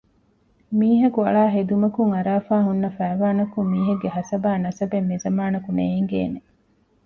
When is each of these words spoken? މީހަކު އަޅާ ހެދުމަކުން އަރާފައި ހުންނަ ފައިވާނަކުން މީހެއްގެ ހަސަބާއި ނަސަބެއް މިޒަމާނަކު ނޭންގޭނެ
މީހަކު 0.79 1.19
އަޅާ 1.25 1.43
ހެދުމަކުން 1.55 2.11
އަރާފައި 2.15 2.65
ހުންނަ 2.67 2.89
ފައިވާނަކުން 2.97 3.69
މީހެއްގެ 3.73 4.09
ހަސަބާއި 4.15 4.59
ނަސަބެއް 4.65 5.07
މިޒަމާނަކު 5.09 5.69
ނޭންގޭނެ 5.77 6.39